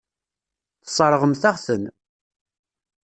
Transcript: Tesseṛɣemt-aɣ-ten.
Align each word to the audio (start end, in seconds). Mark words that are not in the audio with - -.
Tesseṛɣemt-aɣ-ten. 0.83 1.83